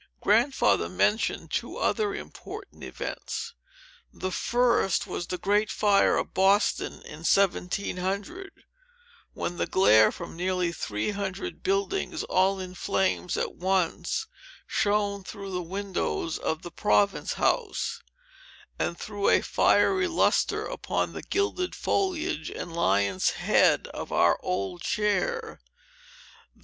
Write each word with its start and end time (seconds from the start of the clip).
Grandfather 0.19 0.89
mentioned 0.89 1.51
two 1.51 1.77
other 1.77 2.15
important 2.15 2.83
events. 2.83 3.53
The 4.11 4.31
first 4.31 5.05
was 5.05 5.27
the 5.27 5.37
great 5.37 5.69
fire 5.69 6.17
of 6.17 6.33
Boston, 6.33 7.03
in 7.03 7.19
1700, 7.19 8.63
when 9.33 9.57
the 9.57 9.67
glare 9.67 10.11
from 10.11 10.35
nearly 10.35 10.71
three 10.71 11.11
hundred 11.11 11.61
buildings, 11.61 12.23
all 12.23 12.59
in 12.59 12.73
flames 12.73 13.37
at 13.37 13.53
once, 13.53 14.25
shone 14.65 15.23
through 15.23 15.51
the 15.51 15.61
windows 15.61 16.39
of 16.39 16.63
the 16.63 16.71
Province 16.71 17.33
House, 17.33 18.01
and 18.79 18.97
threw 18.97 19.29
a 19.29 19.41
fierce 19.43 20.09
lustre 20.09 20.65
upon 20.65 21.13
the 21.13 21.21
gilded 21.21 21.75
foliage 21.75 22.49
and 22.49 22.73
lion's 22.73 23.29
head 23.29 23.85
of 23.89 24.11
our 24.11 24.39
old 24.41 24.81
chair. 24.81 25.59